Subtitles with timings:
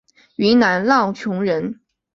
[0.37, 1.79] 云南浪穹人。